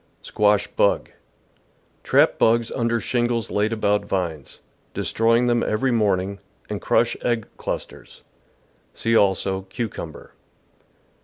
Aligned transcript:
Squash 0.23 0.65
Bug.— 0.65 1.11
Trap 2.03 2.39
bugs 2.39 2.71
under 2.71 2.99
shingles 2.99 3.51
laid 3.51 3.71
about 3.71 4.03
vines, 4.03 4.59
destroying 4.95 5.45
them 5.45 5.61
every 5.61 5.91
morning, 5.91 6.39
and 6.71 6.81
crush 6.81 7.15
egg 7.21 7.45
clusters. 7.55 8.23
See, 8.95 9.15
also. 9.15 9.61
Cucumber. 9.69 10.33